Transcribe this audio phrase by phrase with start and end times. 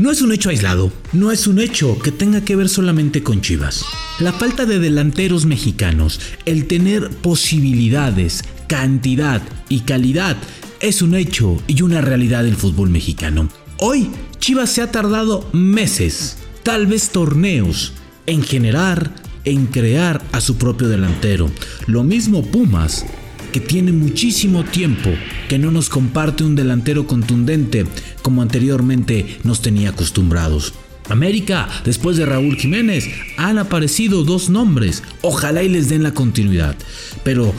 [0.00, 3.40] No es un hecho aislado, no es un hecho que tenga que ver solamente con
[3.40, 3.84] Chivas.
[4.20, 10.36] La falta de delanteros mexicanos, el tener posibilidades, cantidad y calidad,
[10.78, 13.48] es un hecho y una realidad del fútbol mexicano.
[13.78, 14.08] Hoy,
[14.38, 17.92] Chivas se ha tardado meses, tal vez torneos,
[18.26, 19.12] en generar,
[19.42, 21.50] en crear a su propio delantero.
[21.88, 23.04] Lo mismo Pumas,
[23.52, 25.10] que tiene muchísimo tiempo
[25.48, 27.86] que no nos comparte un delantero contundente
[28.28, 30.74] como anteriormente nos tenía acostumbrados.
[31.08, 33.08] América, después de Raúl Jiménez,
[33.38, 35.02] han aparecido dos nombres.
[35.22, 36.76] Ojalá y les den la continuidad.
[37.24, 37.54] Pero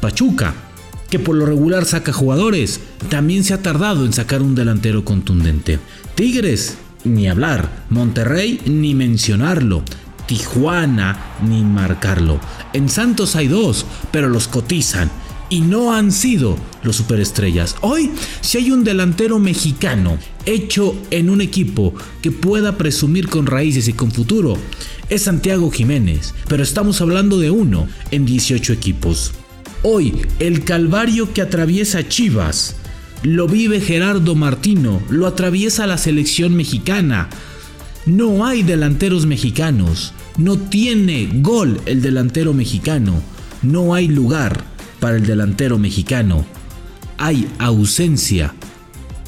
[0.00, 0.54] Pachuca,
[1.08, 2.80] que por lo regular saca jugadores,
[3.10, 5.78] también se ha tardado en sacar un delantero contundente.
[6.16, 7.84] Tigres, ni hablar.
[7.88, 9.84] Monterrey, ni mencionarlo.
[10.26, 12.40] Tijuana, ni marcarlo.
[12.72, 15.12] En Santos hay dos, pero los cotizan
[15.52, 17.76] y no han sido los superestrellas.
[17.82, 20.16] Hoy, si hay un delantero mexicano
[20.46, 21.92] hecho en un equipo
[22.22, 24.56] que pueda presumir con raíces y con futuro,
[25.10, 29.32] es Santiago Jiménez, pero estamos hablando de uno en 18 equipos.
[29.82, 32.76] Hoy, el calvario que atraviesa Chivas
[33.22, 37.28] lo vive Gerardo Martino, lo atraviesa la selección mexicana.
[38.06, 43.20] No hay delanteros mexicanos, no tiene gol el delantero mexicano,
[43.60, 44.71] no hay lugar
[45.02, 46.46] para el delantero mexicano.
[47.18, 48.54] Hay ausencia.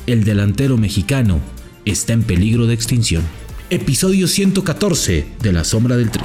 [0.06, 1.40] El delantero mexicano
[1.84, 3.24] está en peligro de extinción.
[3.70, 6.22] Episodio 114 de La Sombra del Tri.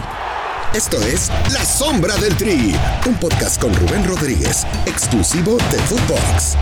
[0.76, 2.76] Esto es La Sombra del Tri,
[3.08, 6.56] un podcast con Rubén Rodríguez, exclusivo de Footbox.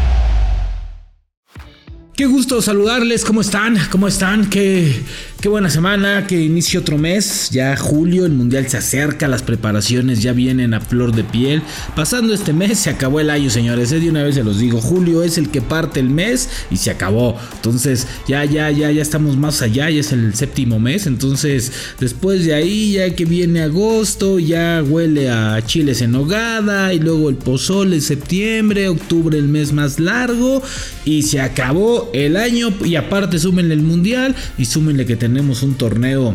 [2.16, 3.78] Qué gusto saludarles, ¿cómo están?
[3.92, 4.50] ¿Cómo están?
[4.50, 5.04] Qué,
[5.42, 10.22] qué buena semana, que inicia otro mes, ya julio, el mundial se acerca, las preparaciones
[10.22, 11.62] ya vienen a flor de piel.
[11.96, 14.00] Pasando este mes se acabó el año, señores, ¿eh?
[14.00, 16.90] de una vez se los digo, julio es el que parte el mes y se
[16.90, 17.38] acabó.
[17.56, 22.44] Entonces ya, ya, ya, ya estamos más allá, ya es el séptimo mes, entonces después
[22.46, 27.36] de ahí ya que viene agosto, ya huele a chiles en hogada y luego el
[27.36, 30.64] pozole septiembre, octubre el mes más largo
[31.06, 35.76] y se acabó el año y aparte súmenle el mundial y súmenle que tenemos un
[35.76, 36.34] torneo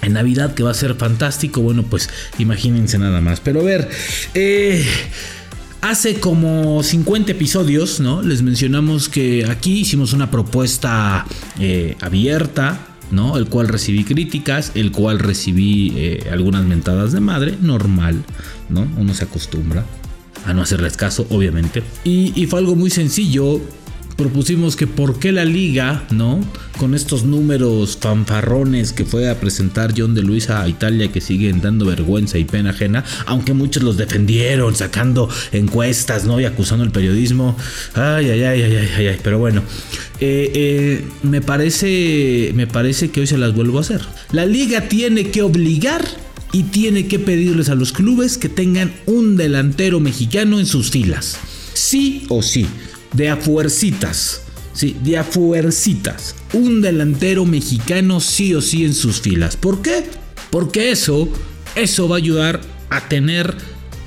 [0.00, 1.60] en Navidad que va a ser fantástico.
[1.60, 3.40] Bueno, pues imagínense nada más.
[3.40, 3.90] Pero a ver,
[4.34, 4.84] eh,
[5.80, 8.20] Hace como 50 episodios, ¿no?
[8.20, 11.24] Les mencionamos que aquí hicimos una propuesta
[11.60, 12.80] eh, abierta,
[13.12, 13.38] ¿no?
[13.38, 18.24] El cual recibí críticas, el cual recibí eh, algunas mentadas de madre, normal,
[18.68, 18.88] ¿no?
[18.96, 19.84] Uno se acostumbra
[20.44, 21.84] a no hacerles caso, obviamente.
[22.02, 23.60] Y, y fue algo muy sencillo
[24.18, 26.40] propusimos que por qué la liga, ¿no?
[26.76, 31.60] Con estos números fanfarrones que fue a presentar John de Luisa a Italia que siguen
[31.60, 36.40] dando vergüenza y pena ajena, aunque muchos los defendieron sacando encuestas, ¿no?
[36.40, 37.56] Y acusando el periodismo.
[37.94, 39.62] Ay, ay, ay, ay, ay, ay, pero bueno.
[40.20, 44.00] Eh, eh, me parece me parece que hoy se las vuelvo a hacer.
[44.32, 46.04] La liga tiene que obligar
[46.50, 51.38] y tiene que pedirles a los clubes que tengan un delantero mexicano en sus filas.
[51.72, 52.66] Sí o sí
[53.12, 54.42] de afuercitas.
[54.72, 56.36] Sí, de afuercitas.
[56.52, 59.56] Un delantero mexicano sí o sí en sus filas.
[59.56, 60.04] ¿Por qué?
[60.50, 61.28] Porque eso,
[61.74, 62.60] eso va a ayudar
[62.90, 63.56] a tener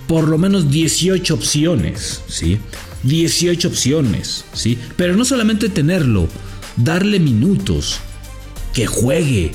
[0.08, 2.58] por lo menos 18 opciones, ¿sí?
[3.04, 4.78] 18 opciones, ¿sí?
[4.96, 6.28] Pero no solamente tenerlo,
[6.78, 8.00] darle minutos,
[8.74, 9.52] que juegue,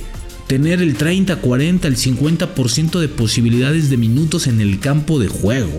[0.46, 5.76] tener el 30, 40, el 50% de posibilidades de minutos en el campo de juego.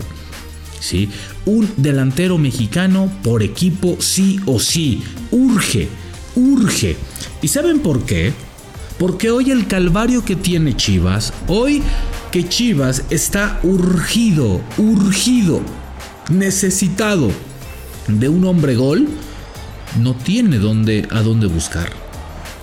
[0.80, 1.08] ¿Sí?
[1.46, 5.02] Un delantero mexicano por equipo sí o sí.
[5.30, 5.88] Urge,
[6.34, 6.96] urge.
[7.42, 8.32] ¿Y saben por qué?
[8.98, 11.82] Porque hoy el calvario que tiene Chivas, hoy
[12.32, 15.60] que Chivas está urgido, urgido,
[16.28, 17.30] necesitado
[18.08, 19.08] de un hombre gol,
[20.00, 21.90] no tiene dónde, a dónde buscar.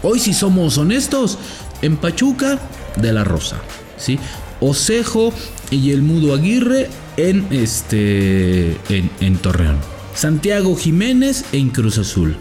[0.04, 1.38] Hoy si somos honestos,
[1.82, 2.60] en Pachuca
[2.98, 3.58] de la Rosa,
[3.98, 4.20] ¿sí?
[4.60, 5.34] Osejo
[5.72, 9.78] y el Mudo Aguirre en, este, en, Torreón.
[10.14, 12.36] Santiago Jiménez en Cruz Azul.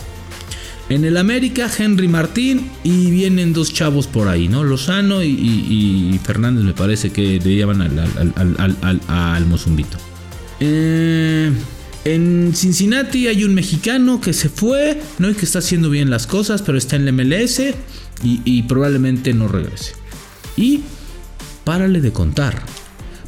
[0.89, 4.65] En el América, Henry Martín y vienen dos chavos por ahí, ¿no?
[4.65, 9.97] Lozano y, Fernández me parece que le llevan al, al, al, al Mozumbito.
[10.61, 11.51] Eh,
[12.05, 15.31] en Cincinnati hay un mexicano que se fue, ¿no?
[15.31, 17.63] Y que está haciendo bien las cosas, pero está en el MLS
[18.23, 19.95] y probablemente no regrese.
[20.57, 20.83] Y
[21.65, 22.63] párale de contar,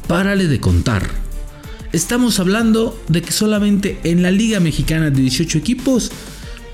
[0.07, 1.26] párale de contar.
[1.93, 6.11] Estamos hablando de que solamente en la Liga Mexicana de 18 equipos,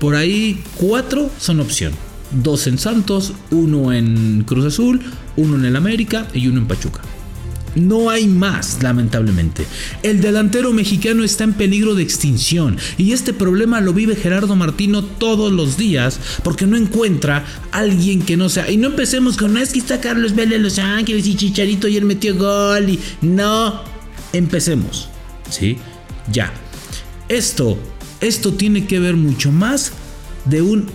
[0.00, 1.92] por ahí 4 son opción.
[2.32, 5.00] Dos en Santos, uno en Cruz Azul,
[5.36, 7.00] uno en el América y uno en Pachuca.
[7.76, 9.66] No hay más, lamentablemente.
[10.02, 15.04] El delantero mexicano está en peligro de extinción y este problema lo vive Gerardo Martino
[15.04, 18.70] todos los días porque no encuentra alguien que no sea.
[18.70, 22.04] Y no empecemos con, es que está Carlos Vélez Los Ángeles y Chicharito y él
[22.04, 23.93] metió gol y no.
[24.34, 25.08] Empecemos,
[25.48, 25.78] ¿sí?
[26.30, 26.52] Ya.
[27.28, 27.78] Esto,
[28.20, 29.92] esto tiene que ver mucho más
[30.44, 30.86] de un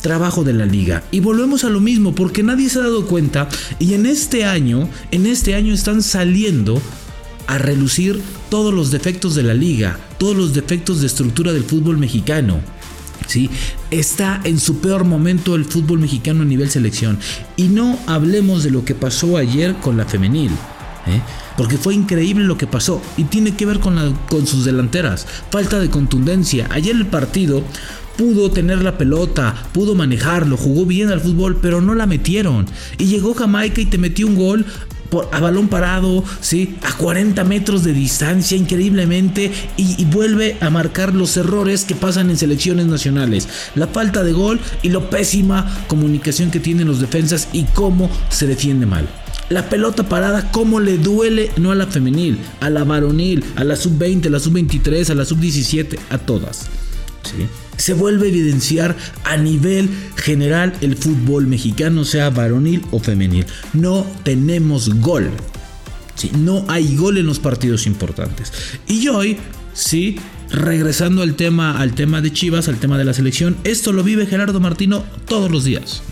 [0.00, 1.04] trabajo de la liga.
[1.10, 3.48] Y volvemos a lo mismo, porque nadie se ha dado cuenta.
[3.78, 6.80] Y en este año, en este año están saliendo
[7.46, 11.98] a relucir todos los defectos de la liga, todos los defectos de estructura del fútbol
[11.98, 12.60] mexicano.
[13.26, 13.50] ¿Sí?
[13.90, 17.18] Está en su peor momento el fútbol mexicano a nivel selección.
[17.56, 20.52] Y no hablemos de lo que pasó ayer con la femenil.
[21.06, 21.20] ¿Eh?
[21.56, 23.00] Porque fue increíble lo que pasó.
[23.16, 25.26] Y tiene que ver con, con sus delanteras.
[25.50, 26.68] Falta de contundencia.
[26.70, 27.62] Ayer el partido
[28.16, 32.66] pudo tener la pelota, pudo manejarlo, jugó bien al fútbol, pero no la metieron.
[32.98, 34.66] Y llegó Jamaica y te metió un gol
[35.10, 36.76] por, a balón parado, ¿sí?
[36.82, 42.30] a 40 metros de distancia, increíblemente, y, y, vuelve a marcar los errores que pasan
[42.30, 43.48] en selecciones nacionales.
[43.74, 48.46] La falta de gol y lo pésima comunicación que tienen los defensas y cómo se
[48.46, 49.08] defiende mal.
[49.48, 53.76] La pelota parada, cómo le duele, no a la femenil, a la varonil, a la
[53.76, 56.66] sub-20, a la sub-23, a la sub-17, a todas.
[57.22, 57.46] ¿sí?
[57.76, 63.46] Se vuelve a evidenciar a nivel general el fútbol mexicano, sea varonil o femenil.
[63.72, 65.30] No tenemos gol.
[66.14, 66.30] ¿sí?
[66.38, 68.52] No hay gol en los partidos importantes.
[68.86, 69.38] Y hoy,
[69.72, 70.16] sí,
[70.50, 74.26] regresando al tema, al tema de Chivas, al tema de la selección, esto lo vive
[74.26, 76.02] Gerardo Martino todos los días.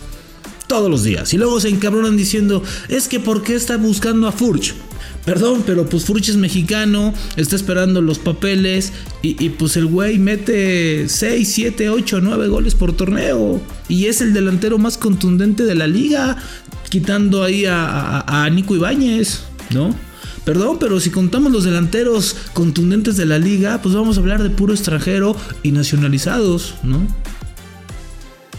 [0.67, 1.33] Todos los días.
[1.33, 4.73] Y luego se encabronan diciendo, es que ¿por qué está buscando a Furch?
[5.25, 8.93] Perdón, pero pues Furch es mexicano, está esperando los papeles
[9.23, 13.59] y, pues el güey mete 6, 7, 8, 9 goles por torneo.
[13.89, 16.37] Y es el delantero más contundente de la liga,
[16.89, 19.41] quitando ahí a, a Nico Ibáñez,
[19.71, 19.95] ¿no?
[20.45, 24.51] Perdón, pero si contamos los delanteros contundentes de la liga, pues vamos a hablar de
[24.51, 27.07] puro extranjero y nacionalizados, ¿no?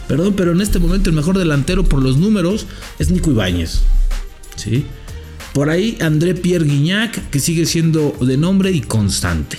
[0.09, 2.65] Perdón, pero en este momento el mejor delantero por los números
[2.99, 3.83] es Nico Ibáñez.
[4.57, 4.85] ¿Sí?
[5.57, 9.57] Por ahí André Pierre Guignac, que sigue siendo de nombre y constante.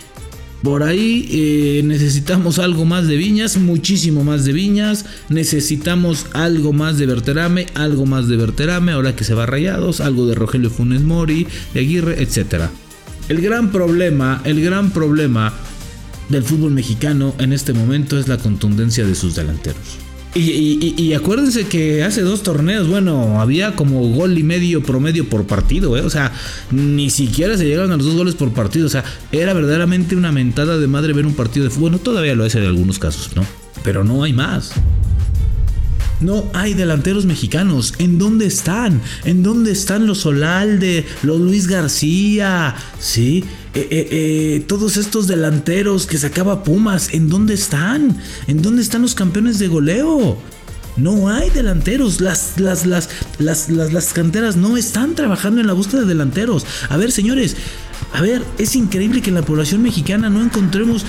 [0.62, 5.06] Por ahí eh, necesitamos algo más de Viñas, muchísimo más de Viñas.
[5.28, 10.28] Necesitamos algo más de Berterame, algo más de Berterame, ahora que se va Rayados, algo
[10.28, 12.66] de Rogelio Funes Mori, de Aguirre, etc.
[13.28, 15.52] El gran problema, el gran problema
[16.28, 20.07] del fútbol mexicano en este momento es la contundencia de sus delanteros.
[20.34, 25.96] Y, acuérdense que hace dos torneos, bueno, había como gol y medio promedio por partido,
[25.96, 26.02] ¿eh?
[26.02, 26.32] O sea,
[26.70, 28.86] ni siquiera se llegaban a los dos goles por partido.
[28.86, 31.90] O sea, era verdaderamente una mentada de madre ver un partido de fútbol.
[31.90, 33.44] Bueno, todavía lo es en algunos casos, ¿no?
[33.82, 34.72] Pero no hay más.
[36.20, 37.94] No hay delanteros mexicanos.
[37.98, 39.00] ¿En dónde están?
[39.24, 42.74] ¿En dónde están los Solalde, los Luis García?
[42.98, 43.44] ¿Sí?
[43.78, 48.20] Eh, eh, eh, todos estos delanteros que sacaba Pumas, ¿en dónde están?
[48.48, 50.36] ¿En dónde están los campeones de goleo?
[50.96, 52.20] No hay delanteros.
[52.20, 53.08] Las, las, las,
[53.38, 56.66] las, las, canteras no están trabajando en la búsqueda de delanteros.
[56.88, 57.54] A ver, señores,
[58.12, 61.06] a ver, es increíble que en la población mexicana no encontremos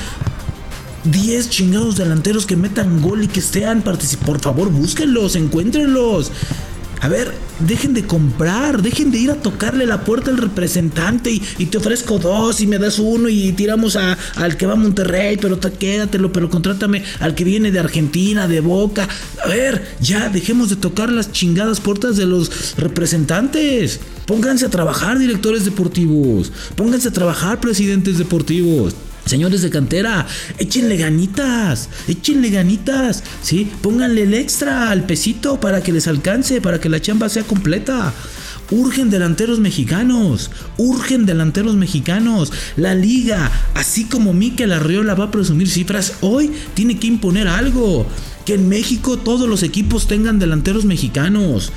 [1.05, 4.33] 10 chingados delanteros que metan gol y que estén participando.
[4.33, 6.31] Por favor, búsquenlos, encuéntrenlos.
[7.01, 11.65] A ver, dejen de comprar, dejen de ir a tocarle la puerta al representante y,
[11.65, 15.37] te ofrezco dos y me das uno y tiramos a, al que va a Monterrey,
[15.37, 19.07] pero te, quédatelo, pero contrátame al que viene de Argentina, de Boca.
[19.43, 24.01] A ver, ya dejemos de tocar las chingadas puertas de los representantes.
[24.25, 28.93] Pónganse a trabajar directores deportivos, pónganse a trabajar presidentes deportivos.
[29.29, 30.25] Señores de cantera,
[30.57, 33.71] échenle ganitas, échenle ganitas, ¿sí?
[33.83, 38.11] Pónganle el extra al pesito para que les alcance, para que la chamba sea completa.
[38.71, 42.51] Urgen delanteros mexicanos, urgen delanteros mexicanos.
[42.75, 48.07] La liga, así como Mikel Arriola va a presumir cifras, hoy tiene que imponer algo.
[48.47, 51.71] Que en México todos los equipos tengan delanteros mexicanos.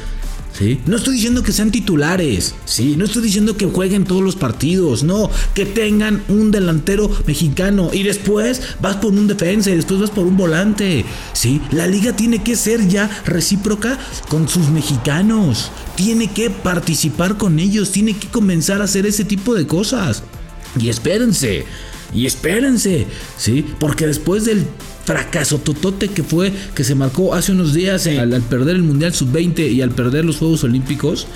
[0.86, 2.94] No estoy diciendo que sean titulares, ¿sí?
[2.96, 8.02] No estoy diciendo que jueguen todos los partidos, no, que tengan un delantero mexicano y
[8.02, 11.60] después vas por un defensa y después vas por un volante, ¿sí?
[11.70, 17.90] La liga tiene que ser ya recíproca con sus mexicanos, tiene que participar con ellos,
[17.90, 20.22] tiene que comenzar a hacer ese tipo de cosas.
[20.78, 21.66] Y espérense,
[22.14, 23.06] y espérense,
[23.38, 23.64] ¿sí?
[23.78, 24.64] Porque después del
[25.04, 29.72] fracaso totote que fue, que se marcó hace unos días al, perder el Mundial Sub-20
[29.72, 31.26] y al perder los Juegos Olímpicos,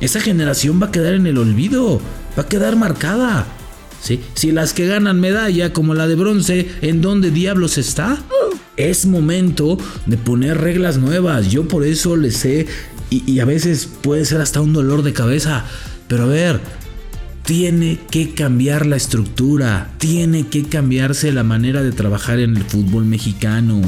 [0.00, 2.00] esa generación va a quedar en el olvido,
[2.38, 3.46] va a quedar marcada.
[4.02, 4.20] ¿sí?
[4.34, 8.18] Si las que ganan medalla como la de bronce, ¿en dónde diablos está?
[8.76, 11.50] Es momento de poner reglas nuevas.
[11.50, 12.66] Yo por eso les sé,
[13.10, 15.64] y, y a veces puede ser hasta un dolor de cabeza
[16.08, 16.60] Pero a ver,
[17.46, 23.04] tiene que cambiar la estructura, tiene que cambiarse la manera de trabajar en el fútbol
[23.04, 23.80] mexicano.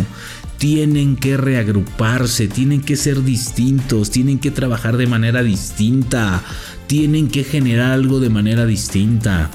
[0.58, 6.42] Tienen que reagruparse, tienen que ser distintos, tienen que trabajar de manera distinta,
[6.86, 9.50] tienen que generar algo de manera distinta.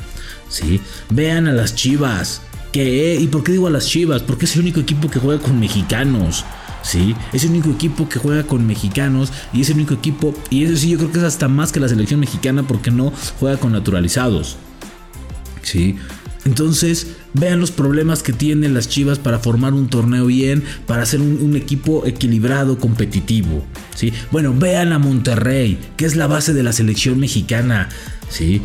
[0.50, 0.82] ¿Sí?
[1.10, 2.42] Vean a las Chivas.
[2.74, 3.18] ¿Qué?
[3.20, 4.22] ¿Y por qué digo a las Chivas?
[4.22, 6.44] Porque es el único equipo que juega con mexicanos.
[6.84, 7.16] ¿Sí?
[7.32, 10.78] Es el único equipo que juega con mexicanos y es el único equipo, y eso
[10.78, 13.72] sí yo creo que es hasta más que la selección mexicana porque no juega con
[13.72, 14.58] naturalizados,
[15.64, 15.96] ¿sí?
[16.46, 21.22] Entonces, vean los problemas que tienen las Chivas para formar un torneo bien, para hacer
[21.22, 23.64] un, equipo equilibrado, competitivo.
[23.96, 24.12] ¿sí?
[24.32, 27.88] Bueno, vean a Monterrey, que es la base de la selección mexicana.
[28.30, 28.62] ¿sí?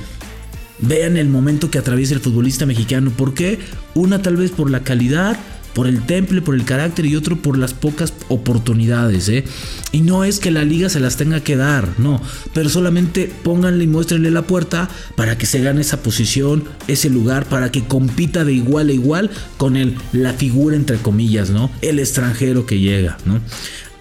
[0.80, 3.10] Vean el momento que atraviesa el futbolista mexicano.
[3.10, 3.60] ¿Por qué?
[3.94, 5.38] Una tal vez por la calidad
[5.78, 9.28] por el temple, por el carácter y otro por las pocas oportunidades.
[9.28, 9.44] ¿eh?
[9.92, 12.20] Y no es que la liga se las tenga que dar, no,
[12.52, 17.48] pero solamente pónganle y muéstrenle la puerta para que se gane esa posición, ese lugar,
[17.48, 21.70] para que compita de igual a igual con el, la figura entre comillas, ¿no?
[21.80, 23.38] El extranjero que llega, ¿no?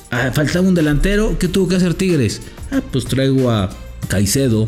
[0.09, 2.41] Ah, faltaba un delantero, ¿qué tuvo que hacer Tigres?
[2.71, 3.69] Ah, pues traigo a
[4.07, 4.65] Caicedo,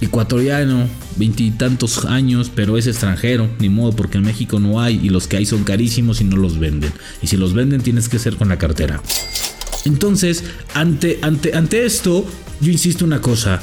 [0.00, 0.86] ecuatoriano,
[1.16, 5.36] veintitantos años, pero es extranjero, ni modo, porque en México no hay y los que
[5.36, 6.92] hay son carísimos y no los venden.
[7.22, 9.02] Y si los venden tienes que ser con la cartera.
[9.84, 12.26] Entonces, ante, ante, ante esto,
[12.60, 13.60] yo insisto una cosa,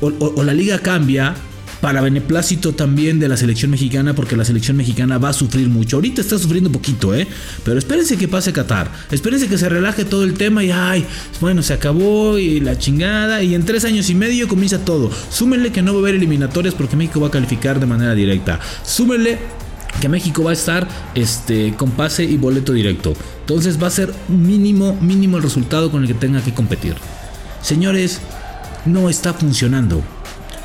[0.00, 1.36] o la liga cambia
[1.80, 5.96] para beneplácito también de la selección mexicana, porque la selección mexicana va a sufrir mucho.
[5.96, 7.26] Ahorita está sufriendo poquito, ¿eh?
[7.64, 8.90] Pero espérense que pase Qatar.
[9.10, 11.04] Espérense que se relaje todo el tema y, ay,
[11.40, 13.42] bueno, se acabó y la chingada.
[13.42, 15.10] Y en tres años y medio comienza todo.
[15.30, 18.60] Súmenle que no va a haber eliminatorias porque México va a calificar de manera directa.
[18.84, 19.38] Súmenle
[20.00, 23.14] que México va a estar este, con pase y boleto directo.
[23.40, 26.94] Entonces va a ser mínimo, mínimo el resultado con el que tenga que competir.
[27.62, 28.20] Señores,
[28.86, 30.02] no está funcionando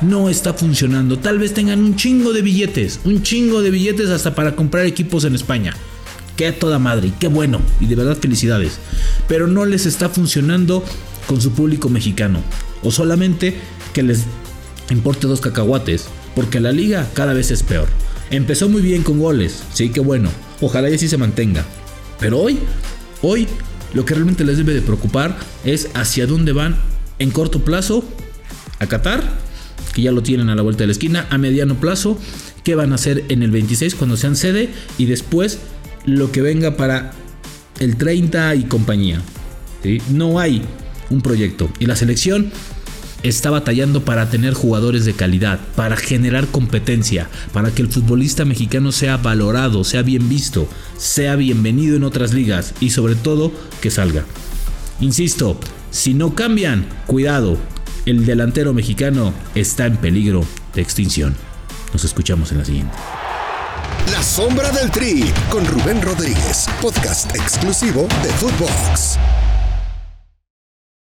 [0.00, 1.18] no está funcionando.
[1.18, 5.24] Tal vez tengan un chingo de billetes, un chingo de billetes hasta para comprar equipos
[5.24, 5.74] en España.
[6.36, 8.78] Qué toda madre, qué bueno, y de verdad felicidades.
[9.26, 10.84] Pero no les está funcionando
[11.26, 12.42] con su público mexicano.
[12.82, 13.56] O solamente
[13.92, 14.24] que les
[14.90, 17.88] importe dos cacahuates, porque la liga cada vez es peor.
[18.30, 20.30] Empezó muy bien con goles, sí, qué bueno.
[20.60, 21.64] Ojalá y así se mantenga.
[22.20, 22.58] Pero hoy,
[23.22, 23.46] hoy,
[23.94, 26.76] lo que realmente les debe de preocupar es hacia dónde van
[27.18, 28.04] en corto plazo
[28.78, 29.45] a Qatar
[29.96, 32.18] que ya lo tienen a la vuelta de la esquina, a mediano plazo,
[32.64, 35.58] qué van a hacer en el 26 cuando sean sede y después
[36.04, 37.12] lo que venga para
[37.80, 39.22] el 30 y compañía.
[40.10, 40.60] No hay
[41.08, 42.52] un proyecto y la selección
[43.22, 48.92] está batallando para tener jugadores de calidad, para generar competencia, para que el futbolista mexicano
[48.92, 53.50] sea valorado, sea bien visto, sea bienvenido en otras ligas y sobre todo
[53.80, 54.26] que salga.
[55.00, 55.58] Insisto,
[55.90, 57.56] si no cambian, cuidado,
[58.06, 60.44] el delantero mexicano está en peligro
[60.74, 61.36] de extinción.
[61.92, 62.96] Nos escuchamos en la siguiente.
[64.12, 69.18] La sombra del tri con Rubén Rodríguez, podcast exclusivo de Footbox.